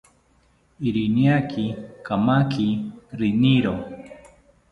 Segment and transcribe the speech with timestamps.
[0.87, 1.63] Iriani
[2.05, 2.67] kamaki
[3.19, 3.75] riniro